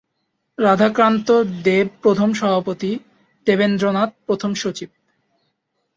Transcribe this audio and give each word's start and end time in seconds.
রাধাকান্ত 0.57 1.27
দেব 1.63 1.87
প্রথম 2.01 2.29
সভাপতি, 2.33 2.91
দেবেন্দ্রনাথ 3.47 4.11
প্রথম 4.27 4.51
সচিব। 4.53 4.89